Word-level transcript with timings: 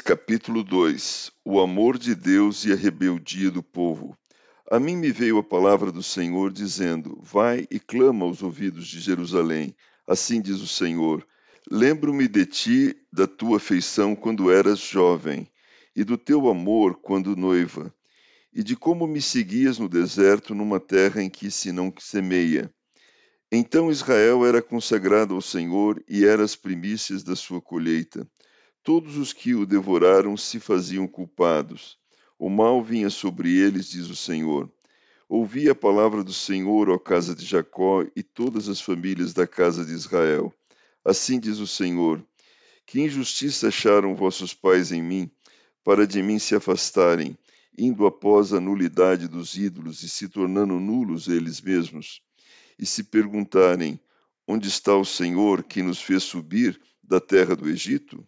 Capítulo 0.00 0.64
2 0.64 1.30
O 1.44 1.60
amor 1.60 1.98
de 1.98 2.14
Deus 2.14 2.64
e 2.64 2.72
a 2.72 2.76
rebeldia 2.76 3.50
do 3.50 3.62
povo. 3.62 4.16
A 4.70 4.80
mim 4.80 4.96
me 4.96 5.12
veio 5.12 5.38
a 5.38 5.42
palavra 5.42 5.92
do 5.92 6.02
Senhor, 6.02 6.52
dizendo: 6.52 7.18
Vai 7.22 7.66
e 7.70 7.78
clama 7.78 8.24
aos 8.24 8.42
ouvidos 8.42 8.88
de 8.88 9.00
Jerusalém. 9.00 9.74
Assim 10.06 10.40
diz 10.40 10.60
o 10.60 10.66
Senhor: 10.66 11.26
Lembro-me 11.70 12.26
de 12.26 12.44
ti, 12.44 12.96
da 13.12 13.26
tua 13.26 13.58
afeição 13.58 14.16
quando 14.16 14.50
eras 14.50 14.78
jovem, 14.78 15.48
e 15.94 16.02
do 16.02 16.18
teu 16.18 16.48
amor 16.48 16.96
quando 16.96 17.36
noiva, 17.36 17.94
e 18.52 18.62
de 18.62 18.74
como 18.76 19.06
me 19.06 19.22
seguias 19.22 19.78
no 19.78 19.88
deserto, 19.88 20.54
numa 20.54 20.80
terra 20.80 21.22
em 21.22 21.30
que 21.30 21.50
se 21.50 21.72
não 21.72 21.92
semeia. 21.98 22.72
Então 23.50 23.90
Israel 23.90 24.44
era 24.44 24.60
consagrado 24.60 25.34
ao 25.34 25.40
Senhor 25.40 26.02
e 26.08 26.24
era 26.24 26.42
as 26.42 26.56
primícias 26.56 27.22
da 27.22 27.36
sua 27.36 27.60
colheita. 27.60 28.28
Todos 28.84 29.16
os 29.16 29.32
que 29.32 29.54
o 29.54 29.64
devoraram 29.64 30.36
se 30.36 30.60
faziam 30.60 31.08
culpados. 31.08 31.96
O 32.38 32.50
mal 32.50 32.84
vinha 32.84 33.08
sobre 33.08 33.50
eles, 33.50 33.88
diz 33.88 34.10
o 34.10 34.14
Senhor. 34.14 34.70
Ouvi 35.26 35.70
a 35.70 35.74
palavra 35.74 36.22
do 36.22 36.34
Senhor, 36.34 36.90
ó 36.90 36.98
casa 36.98 37.34
de 37.34 37.46
Jacó, 37.46 38.04
e 38.14 38.22
todas 38.22 38.68
as 38.68 38.82
famílias 38.82 39.32
da 39.32 39.46
casa 39.46 39.86
de 39.86 39.92
Israel. 39.92 40.52
Assim 41.02 41.40
diz 41.40 41.60
o 41.60 41.66
Senhor: 41.66 42.22
Que 42.84 43.00
injustiça 43.00 43.68
acharam 43.68 44.14
vossos 44.14 44.52
pais 44.52 44.92
em 44.92 45.00
mim, 45.00 45.30
para 45.82 46.06
de 46.06 46.22
mim 46.22 46.38
se 46.38 46.54
afastarem, 46.54 47.38
indo 47.78 48.04
após 48.04 48.52
a 48.52 48.60
nulidade 48.60 49.28
dos 49.28 49.56
ídolos 49.56 50.02
e 50.02 50.10
se 50.10 50.28
tornando 50.28 50.78
nulos 50.78 51.26
eles 51.26 51.58
mesmos, 51.58 52.20
e 52.78 52.84
se 52.84 53.04
perguntarem: 53.04 53.98
Onde 54.46 54.68
está 54.68 54.94
o 54.94 55.06
Senhor 55.06 55.64
que 55.64 55.82
nos 55.82 56.02
fez 56.02 56.22
subir 56.22 56.78
da 57.02 57.18
terra 57.18 57.56
do 57.56 57.66
Egito? 57.66 58.22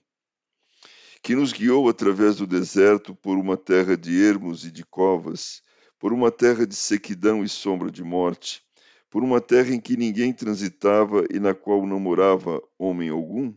Que 1.27 1.35
nos 1.35 1.53
guiou 1.53 1.89
através 1.89 2.37
do 2.37 2.47
deserto 2.47 3.13
por 3.13 3.37
uma 3.37 3.57
terra 3.57 3.97
de 3.97 4.17
ermos 4.17 4.65
e 4.65 4.71
de 4.71 4.85
covas, 4.85 5.61
por 5.99 6.13
uma 6.13 6.31
terra 6.31 6.65
de 6.65 6.77
sequidão 6.77 7.43
e 7.43 7.49
sombra 7.49 7.91
de 7.91 8.05
morte, 8.05 8.63
por 9.11 9.25
uma 9.25 9.41
terra 9.41 9.75
em 9.75 9.81
que 9.81 9.97
ninguém 9.97 10.33
transitava 10.33 11.25
e 11.29 11.41
na 11.41 11.53
qual 11.53 11.85
não 11.85 11.99
morava 11.99 12.63
homem 12.79 13.09
algum? 13.09 13.53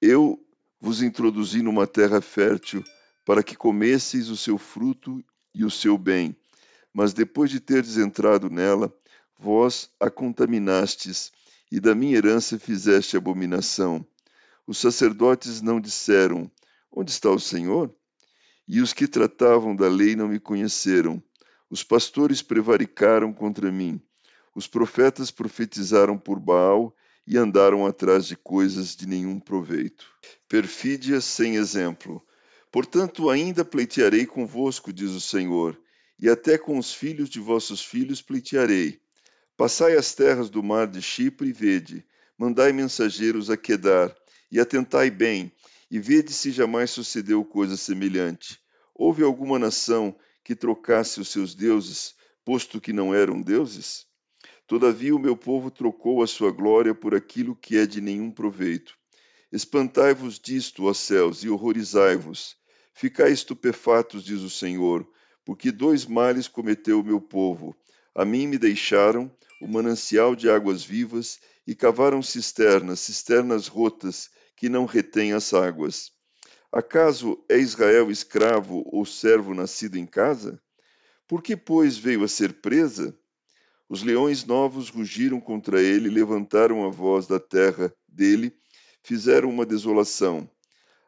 Eu 0.00 0.42
vos 0.80 1.02
introduzi 1.02 1.60
numa 1.60 1.86
terra 1.86 2.22
fértil 2.22 2.82
para 3.22 3.42
que 3.42 3.54
comesseis 3.54 4.30
o 4.30 4.36
seu 4.36 4.56
fruto 4.56 5.22
e 5.54 5.62
o 5.62 5.70
seu 5.70 5.98
bem, 5.98 6.34
mas 6.90 7.12
depois 7.12 7.50
de 7.50 7.60
terdes 7.60 7.98
entrado 7.98 8.48
nela, 8.48 8.90
vós 9.38 9.90
a 10.00 10.08
contaminastes 10.08 11.32
e 11.70 11.78
da 11.78 11.94
minha 11.94 12.16
herança 12.16 12.58
fizeste 12.58 13.14
abominação 13.14 14.06
os 14.70 14.78
sacerdotes 14.78 15.60
não 15.60 15.80
disseram: 15.80 16.48
Onde 16.92 17.10
está 17.10 17.28
o 17.28 17.40
Senhor? 17.40 17.92
E 18.68 18.80
os 18.80 18.92
que 18.92 19.08
tratavam 19.08 19.74
da 19.74 19.88
lei 19.88 20.14
não 20.14 20.28
me 20.28 20.38
conheceram. 20.38 21.20
Os 21.68 21.82
pastores 21.82 22.40
prevaricaram 22.40 23.32
contra 23.32 23.72
mim. 23.72 24.00
Os 24.54 24.68
profetas 24.68 25.28
profetizaram 25.32 26.16
por 26.16 26.38
Baal 26.38 26.94
e 27.26 27.36
andaram 27.36 27.84
atrás 27.84 28.26
de 28.26 28.36
coisas 28.36 28.94
de 28.94 29.08
nenhum 29.08 29.40
proveito. 29.40 30.06
Perfídia 30.48 31.20
sem 31.20 31.56
exemplo. 31.56 32.24
Portanto, 32.70 33.28
ainda 33.28 33.64
pleitearei 33.64 34.24
convosco, 34.24 34.92
diz 34.92 35.10
o 35.10 35.20
Senhor, 35.20 35.76
e 36.16 36.28
até 36.28 36.56
com 36.56 36.78
os 36.78 36.94
filhos 36.94 37.28
de 37.28 37.40
vossos 37.40 37.84
filhos 37.84 38.22
pleitearei. 38.22 39.00
Passai 39.56 39.96
as 39.96 40.14
terras 40.14 40.48
do 40.48 40.62
mar 40.62 40.86
de 40.86 41.02
Chipre 41.02 41.48
e 41.48 41.52
vede, 41.52 42.06
mandai 42.38 42.72
mensageiros 42.72 43.50
a 43.50 43.56
Quedar, 43.56 44.14
e 44.50 44.58
atentai 44.58 45.10
bem, 45.10 45.52
e 45.90 45.98
vede 45.98 46.32
se 46.32 46.50
jamais 46.50 46.90
sucedeu 46.90 47.44
coisa 47.44 47.76
semelhante. 47.76 48.58
Houve 48.94 49.22
alguma 49.22 49.58
nação 49.58 50.14
que 50.44 50.54
trocasse 50.54 51.20
os 51.20 51.28
seus 51.28 51.54
deuses, 51.54 52.14
posto 52.44 52.80
que 52.80 52.92
não 52.92 53.14
eram 53.14 53.40
deuses? 53.40 54.06
Todavia 54.66 55.14
o 55.14 55.18
meu 55.18 55.36
povo 55.36 55.70
trocou 55.70 56.22
a 56.22 56.26
sua 56.26 56.52
glória 56.52 56.94
por 56.94 57.14
aquilo 57.14 57.56
que 57.56 57.76
é 57.76 57.86
de 57.86 58.00
nenhum 58.00 58.30
proveito. 58.30 58.96
Espantai-vos 59.50 60.38
disto, 60.38 60.84
ó 60.84 60.94
céus, 60.94 61.42
e 61.42 61.48
horrorizai-vos. 61.48 62.56
Ficai 62.94 63.32
estupefatos, 63.32 64.22
diz 64.22 64.42
o 64.42 64.50
Senhor, 64.50 65.04
porque 65.44 65.72
dois 65.72 66.06
males 66.06 66.46
cometeu 66.46 67.00
o 67.00 67.04
meu 67.04 67.20
povo. 67.20 67.74
A 68.14 68.24
mim 68.24 68.46
me 68.46 68.58
deixaram 68.58 69.28
o 69.60 69.66
manancial 69.66 70.36
de 70.36 70.48
águas 70.48 70.84
vivas 70.84 71.40
e 71.66 71.74
cavaram 71.74 72.22
cisternas, 72.22 73.00
cisternas 73.00 73.66
rotas, 73.66 74.30
que 74.60 74.68
não 74.68 74.84
retém 74.84 75.32
as 75.32 75.54
águas. 75.54 76.12
Acaso 76.70 77.42
é 77.48 77.58
Israel 77.58 78.10
escravo 78.10 78.82
ou 78.92 79.06
servo 79.06 79.54
nascido 79.54 79.96
em 79.96 80.04
casa? 80.04 80.60
Por 81.26 81.42
que, 81.42 81.56
pois, 81.56 81.96
veio 81.96 82.22
a 82.24 82.28
ser 82.28 82.60
presa? 82.60 83.18
Os 83.88 84.02
leões 84.02 84.44
novos 84.44 84.90
rugiram 84.90 85.40
contra 85.40 85.80
ele, 85.80 86.10
levantaram 86.10 86.84
a 86.84 86.90
voz 86.90 87.26
da 87.26 87.40
terra 87.40 87.90
dele, 88.06 88.54
fizeram 89.02 89.48
uma 89.48 89.64
desolação. 89.64 90.46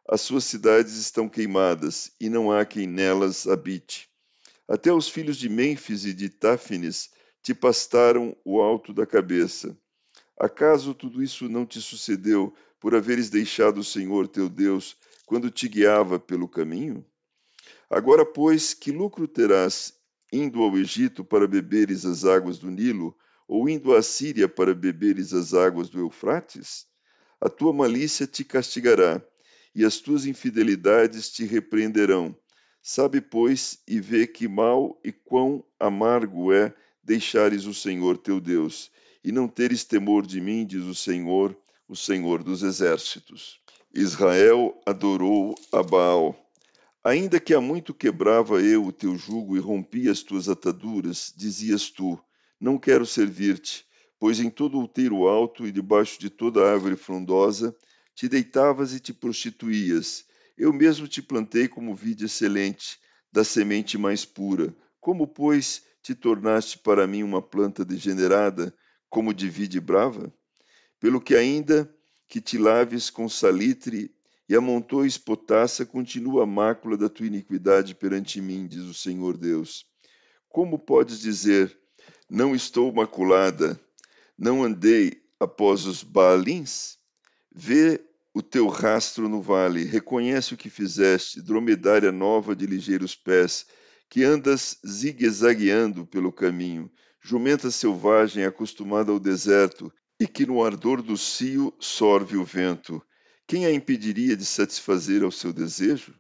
As 0.08 0.22
suas 0.22 0.44
cidades 0.44 0.94
estão 0.94 1.28
queimadas, 1.28 2.10
e 2.18 2.30
não 2.30 2.50
há 2.50 2.64
quem 2.64 2.86
nelas 2.86 3.46
habite. 3.46 4.08
Até 4.66 4.90
os 4.90 5.10
filhos 5.10 5.36
de 5.36 5.50
Mênfis 5.50 6.06
e 6.06 6.14
de 6.14 6.30
Táfnis 6.30 7.10
te 7.42 7.52
pastaram 7.52 8.34
o 8.46 8.62
alto 8.62 8.94
da 8.94 9.04
cabeça. 9.04 9.76
Acaso 10.38 10.94
tudo 10.94 11.22
isso 11.22 11.48
não 11.48 11.64
te 11.64 11.80
sucedeu 11.80 12.54
por 12.80 12.94
haveres 12.94 13.30
deixado 13.30 13.78
o 13.78 13.84
Senhor 13.84 14.26
teu 14.26 14.48
Deus 14.48 14.96
quando 15.26 15.50
te 15.50 15.68
guiava 15.68 16.18
pelo 16.18 16.48
caminho? 16.48 17.04
Agora, 17.88 18.24
pois, 18.24 18.74
que 18.74 18.90
lucro 18.90 19.28
terás 19.28 19.94
indo 20.32 20.62
ao 20.62 20.76
Egito 20.78 21.22
para 21.22 21.46
beberes 21.46 22.06
as 22.06 22.24
águas 22.24 22.58
do 22.58 22.70
Nilo, 22.70 23.14
ou 23.46 23.68
indo 23.68 23.94
à 23.94 24.02
Síria 24.02 24.48
para 24.48 24.74
beberes 24.74 25.34
as 25.34 25.52
águas 25.52 25.90
do 25.90 26.00
Eufrates? 26.00 26.86
A 27.38 27.50
tua 27.50 27.72
malícia 27.72 28.26
te 28.26 28.42
castigará, 28.42 29.22
e 29.74 29.84
as 29.84 29.98
tuas 29.98 30.24
infidelidades 30.24 31.30
te 31.30 31.44
repreenderão. 31.44 32.34
Sabe, 32.80 33.20
pois, 33.20 33.78
e 33.86 34.00
vê 34.00 34.26
que 34.26 34.48
mal 34.48 34.98
e 35.04 35.12
quão 35.12 35.62
amargo 35.78 36.52
é 36.52 36.74
deixares 37.02 37.66
o 37.66 37.74
Senhor 37.74 38.16
teu 38.16 38.40
Deus, 38.40 38.90
e 39.24 39.30
não 39.30 39.46
teres 39.48 39.84
temor 39.84 40.26
de 40.26 40.40
mim, 40.40 40.66
diz 40.66 40.84
o 40.84 40.94
Senhor, 40.94 41.56
o 41.88 41.96
Senhor 41.96 42.42
dos 42.42 42.62
Exércitos. 42.62 43.60
Israel 43.94 44.80
adorou 44.86 45.54
a 45.72 45.82
Baal. 45.82 46.36
Ainda 47.04 47.38
que 47.38 47.52
há 47.52 47.60
muito 47.60 47.92
quebrava 47.92 48.62
eu 48.62 48.84
o 48.84 48.92
teu 48.92 49.16
jugo 49.16 49.56
e 49.56 49.60
rompia 49.60 50.10
as 50.10 50.22
tuas 50.22 50.48
ataduras, 50.48 51.32
dizias 51.36 51.90
tu: 51.90 52.18
Não 52.60 52.78
quero 52.78 53.04
servir-te, 53.04 53.84
pois 54.18 54.40
em 54.40 54.48
todo 54.48 54.78
outeiro 54.78 55.26
alto 55.26 55.66
e 55.66 55.72
debaixo 55.72 56.18
de 56.18 56.30
toda 56.30 56.70
árvore 56.70 56.96
frondosa 56.96 57.74
te 58.14 58.28
deitavas 58.28 58.94
e 58.94 59.00
te 59.00 59.12
prostituías. 59.12 60.24
Eu 60.56 60.72
mesmo 60.72 61.08
te 61.08 61.22
plantei 61.22 61.66
como 61.66 61.94
vide 61.94 62.26
excelente, 62.26 62.98
da 63.32 63.42
semente 63.42 63.96
mais 63.96 64.24
pura. 64.24 64.74
Como, 65.00 65.26
pois, 65.26 65.82
te 66.02 66.14
tornaste 66.14 66.78
para 66.78 67.06
mim 67.06 67.22
uma 67.22 67.40
planta 67.40 67.84
degenerada, 67.84 68.74
como 69.12 69.34
de 69.34 69.46
vide 69.50 69.78
brava? 69.78 70.32
Pelo 70.98 71.20
que 71.20 71.34
ainda 71.34 71.94
que 72.26 72.40
te 72.40 72.56
laves 72.56 73.10
com 73.10 73.28
salitre 73.28 74.10
e 74.48 74.56
amontoes 74.56 75.18
potassa, 75.18 75.84
continua 75.84 76.44
a 76.44 76.46
mácula 76.46 76.96
da 76.96 77.10
tua 77.10 77.26
iniquidade 77.26 77.94
perante 77.94 78.40
mim, 78.40 78.66
diz 78.66 78.84
o 78.84 78.94
Senhor 78.94 79.36
Deus. 79.36 79.84
Como 80.48 80.78
podes 80.78 81.20
dizer, 81.20 81.78
não 82.28 82.54
estou 82.54 82.90
maculada, 82.90 83.78
não 84.36 84.64
andei 84.64 85.22
após 85.38 85.84
os 85.84 86.02
Baalins? 86.02 86.96
Vê 87.54 88.00
o 88.32 88.40
teu 88.40 88.66
rastro 88.66 89.28
no 89.28 89.42
vale, 89.42 89.84
reconhece 89.84 90.54
o 90.54 90.56
que 90.56 90.70
fizeste, 90.70 91.42
dromedária 91.42 92.10
nova 92.10 92.56
de 92.56 92.64
ligeiros 92.64 93.14
pés, 93.14 93.66
que 94.12 94.24
andas 94.24 94.76
zigue-zagueando 94.86 96.04
pelo 96.04 96.30
caminho, 96.30 96.92
jumenta 97.18 97.70
selvagem 97.70 98.44
acostumada 98.44 99.10
ao 99.10 99.18
deserto, 99.18 99.90
e 100.20 100.26
que 100.26 100.44
no 100.44 100.62
ardor 100.62 101.00
do 101.00 101.16
cio 101.16 101.72
sorve 101.80 102.36
o 102.36 102.44
vento. 102.44 103.02
Quem 103.46 103.64
a 103.64 103.72
impediria 103.72 104.36
de 104.36 104.44
satisfazer 104.44 105.22
ao 105.22 105.30
seu 105.30 105.50
desejo? 105.50 106.14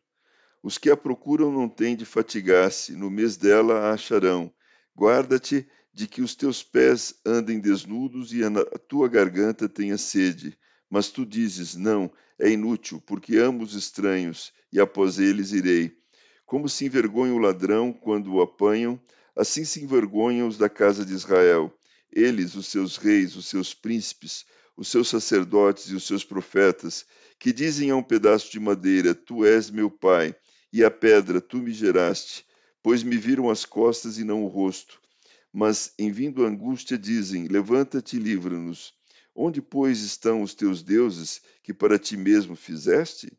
Os 0.62 0.78
que 0.78 0.88
a 0.88 0.96
procuram 0.96 1.52
não 1.52 1.68
têm 1.68 1.94
de 1.94 2.06
fatigar-se, 2.06 2.96
no 2.96 3.10
mês 3.10 3.36
dela 3.36 3.80
a 3.80 3.92
acharão. 3.92 4.50
Guarda-te 4.96 5.68
de 5.92 6.08
que 6.08 6.22
os 6.22 6.34
teus 6.34 6.62
pés 6.62 7.16
andem 7.26 7.60
desnudos 7.60 8.32
e 8.32 8.42
a 8.42 8.48
tua 8.88 9.06
garganta 9.06 9.68
tenha 9.68 9.98
sede. 9.98 10.58
Mas 10.88 11.10
tu 11.10 11.26
dizes: 11.26 11.74
Não, 11.74 12.10
é 12.38 12.48
inútil, 12.48 13.02
porque 13.06 13.36
amo 13.36 13.62
os 13.62 13.74
estranhos, 13.74 14.50
e 14.72 14.80
após 14.80 15.18
eles 15.18 15.52
irei. 15.52 16.01
Como 16.52 16.68
se 16.68 16.84
envergonha 16.84 17.32
o 17.32 17.38
ladrão 17.38 17.94
quando 17.94 18.34
o 18.34 18.42
apanham, 18.42 19.00
assim 19.34 19.64
se 19.64 19.82
envergonham 19.82 20.46
os 20.46 20.58
da 20.58 20.68
casa 20.68 21.02
de 21.02 21.14
Israel. 21.14 21.72
Eles, 22.12 22.54
os 22.54 22.66
seus 22.66 22.98
reis, 22.98 23.36
os 23.36 23.46
seus 23.46 23.72
príncipes, 23.72 24.44
os 24.76 24.88
seus 24.88 25.08
sacerdotes 25.08 25.88
e 25.88 25.94
os 25.94 26.06
seus 26.06 26.24
profetas, 26.24 27.06
que 27.38 27.54
dizem 27.54 27.88
a 27.88 27.96
um 27.96 28.02
pedaço 28.02 28.52
de 28.52 28.60
madeira: 28.60 29.14
Tu 29.14 29.46
és 29.46 29.70
meu 29.70 29.90
pai, 29.90 30.36
e 30.70 30.84
a 30.84 30.90
pedra, 30.90 31.40
tu 31.40 31.56
me 31.56 31.72
geraste, 31.72 32.44
pois 32.82 33.02
me 33.02 33.16
viram 33.16 33.48
as 33.48 33.64
costas 33.64 34.18
e 34.18 34.22
não 34.22 34.44
o 34.44 34.46
rosto. 34.46 35.00
Mas, 35.50 35.94
em 35.98 36.12
vindo 36.12 36.44
a 36.44 36.48
angústia, 36.48 36.98
dizem: 36.98 37.48
Levanta-te 37.48 38.18
e 38.18 38.20
livra-nos. 38.20 38.92
Onde, 39.34 39.62
pois, 39.62 40.02
estão 40.02 40.42
os 40.42 40.52
teus 40.52 40.82
deuses 40.82 41.40
que 41.62 41.72
para 41.72 41.98
ti 41.98 42.14
mesmo 42.14 42.54
fizeste? 42.54 43.32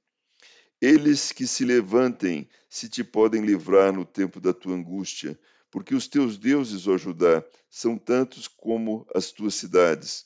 Eles 0.85 1.31
que 1.31 1.47
se 1.47 1.63
levantem, 1.63 2.45
se 2.69 2.89
te 2.89 3.05
podem 3.05 3.45
livrar 3.45 3.93
no 3.93 4.03
tempo 4.03 4.41
da 4.41 4.53
tua 4.53 4.75
angústia, 4.75 5.39
porque 5.71 5.95
os 5.95 6.09
teus 6.09 6.37
deuses, 6.37 6.89
ó 6.89 6.97
Judá, 6.97 7.41
são 7.69 7.97
tantos 7.97 8.49
como 8.49 9.07
as 9.15 9.31
tuas 9.31 9.55
cidades. 9.55 10.25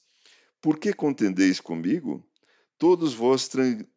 Por 0.60 0.80
que 0.80 0.94
contendeis 0.94 1.60
comigo? 1.60 2.28
Todos 2.76 3.14
vós 3.14 3.48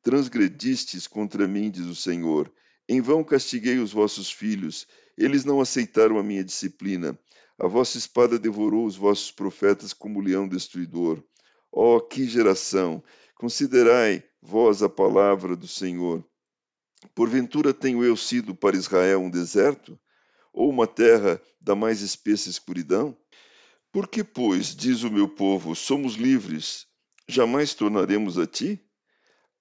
transgredistes 0.03 1.07
contra 1.07 1.49
mim, 1.49 1.71
diz 1.71 1.87
o 1.87 1.97
Senhor. 1.97 2.53
Em 2.87 3.01
vão 3.01 3.25
castiguei 3.25 3.79
os 3.79 3.91
vossos 3.91 4.31
filhos, 4.31 4.87
eles 5.17 5.47
não 5.47 5.63
aceitaram 5.63 6.19
a 6.19 6.23
minha 6.23 6.45
disciplina. 6.45 7.19
A 7.59 7.67
vossa 7.67 7.97
espada 7.97 8.39
devorou 8.39 8.85
os 8.85 8.97
vossos 8.97 9.31
profetas 9.31 9.95
como 9.95 10.21
leão 10.21 10.47
destruidor. 10.47 11.25
Ó, 11.73 11.97
oh, 11.97 12.01
que 12.03 12.27
geração! 12.27 13.03
Considerai 13.35 14.23
vós 14.43 14.83
a 14.83 14.91
palavra 14.91 15.57
do 15.57 15.67
Senhor. 15.67 16.23
Porventura 17.15 17.73
tenho 17.73 18.05
eu 18.05 18.17
sido 18.17 18.55
para 18.55 18.77
Israel 18.77 19.21
um 19.21 19.31
deserto? 19.31 19.99
Ou 20.53 20.69
uma 20.69 20.87
terra 20.87 21.41
da 21.61 21.75
mais 21.75 22.03
espessa 22.03 22.51
escuridão? 22.51 23.17
Por 23.93 24.07
que, 24.07 24.23
pois, 24.23 24.75
diz 24.75 25.03
o 25.03 25.11
meu 25.11 25.29
povo, 25.29 25.75
somos 25.75 26.15
livres, 26.15 26.87
jamais 27.27 27.75
tornaremos 27.75 28.39
a 28.39 28.47
ti? 28.47 28.81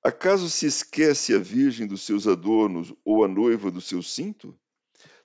Acaso 0.03 0.49
se 0.49 0.65
esquece 0.65 1.33
a 1.33 1.39
virgem 1.39 1.87
dos 1.87 2.03
seus 2.03 2.27
adornos 2.27 2.93
ou 3.03 3.23
a 3.23 3.27
noiva 3.27 3.71
do 3.71 3.81
seu 3.81 4.03
cinto? 4.03 4.57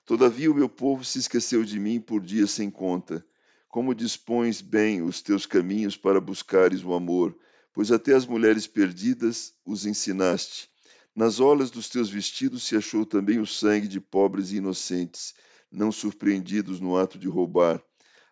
Todavia 0.05 0.51
o 0.51 0.55
meu 0.55 0.69
povo 0.69 1.03
se 1.03 1.19
esqueceu 1.19 1.63
de 1.63 1.79
mim 1.79 1.99
por 1.99 2.21
dias 2.21 2.51
sem 2.51 2.69
conta. 2.69 3.25
Como 3.67 3.95
dispões 3.95 4.61
bem 4.61 5.01
os 5.01 5.21
teus 5.21 5.45
caminhos 5.45 5.97
para 5.97 6.21
buscares 6.21 6.83
o 6.83 6.93
amor, 6.93 7.37
pois 7.73 7.91
até 7.91 8.13
as 8.13 8.25
mulheres 8.25 8.67
perdidas 8.67 9.53
os 9.65 9.85
ensinaste. 9.85 10.69
Nas 11.15 11.39
olas 11.39 11.71
dos 11.71 11.87
teus 11.87 12.09
vestidos 12.09 12.63
se 12.63 12.75
achou 12.75 13.05
também 13.05 13.39
o 13.39 13.45
sangue 13.45 13.87
de 13.87 14.01
pobres 14.01 14.51
e 14.51 14.57
inocentes, 14.57 15.33
não 15.71 15.89
surpreendidos 15.89 16.81
no 16.81 16.97
ato 16.97 17.17
de 17.17 17.29
roubar. 17.29 17.81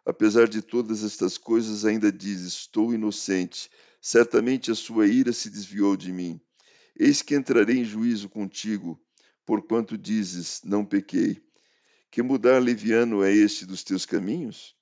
Apesar 0.05 0.49
de 0.49 0.61
todas 0.61 1.01
estas 1.01 1.37
coisas, 1.37 1.85
ainda 1.85 2.11
dizes: 2.11 2.53
Estou 2.53 2.93
inocente, 2.93 3.69
certamente 4.01 4.69
a 4.69 4.75
sua 4.75 5.07
ira 5.07 5.31
se 5.31 5.49
desviou 5.49 5.95
de 5.95 6.11
mim. 6.11 6.41
Eis 6.99 7.21
que 7.21 7.35
entrarei 7.35 7.77
em 7.77 7.85
juízo 7.85 8.27
contigo, 8.27 9.01
porquanto 9.45 9.97
dizes: 9.97 10.59
Não 10.65 10.83
pequei. 10.83 11.41
Que 12.11 12.21
mudar 12.21 12.61
leviano 12.61 13.23
é 13.23 13.31
este 13.31 13.65
dos 13.65 13.81
teus 13.81 14.05
caminhos? 14.05 14.75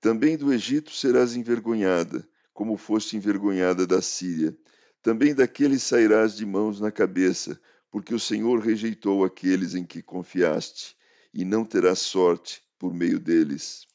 Também 0.00 0.36
do 0.36 0.52
Egito 0.52 0.92
serás 0.92 1.34
envergonhada, 1.34 2.26
como 2.54 2.76
foste 2.76 3.16
envergonhada 3.16 3.84
da 3.84 4.00
Síria. 4.00 4.56
Também 5.02 5.34
daqueles 5.34 5.82
sairás 5.82 6.36
de 6.36 6.46
mãos 6.46 6.80
na 6.80 6.92
cabeça, 6.92 7.60
porque 7.90 8.14
o 8.14 8.20
Senhor 8.20 8.60
rejeitou 8.60 9.24
aqueles 9.24 9.74
em 9.74 9.84
que 9.84 10.00
confiaste, 10.00 10.96
e 11.34 11.44
não 11.44 11.64
terás 11.64 11.98
sorte 11.98 12.62
por 12.78 12.94
meio 12.94 13.18
deles. 13.18 13.86